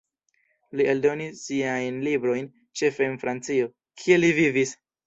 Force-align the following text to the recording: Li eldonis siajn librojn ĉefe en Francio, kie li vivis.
Li 0.79 0.87
eldonis 0.93 1.43
siajn 1.49 2.01
librojn 2.09 2.51
ĉefe 2.83 3.07
en 3.11 3.23
Francio, 3.27 3.73
kie 4.05 4.21
li 4.27 4.35
vivis. 4.43 4.79